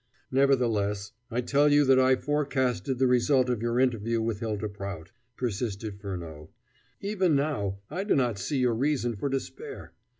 [0.31, 5.11] "Nevertheless, I tell you that I forecasted the result of your interview with Hylda Prout,"
[5.37, 6.49] persisted Furneaux.
[7.01, 9.93] "Even now I do not see your reason for despair.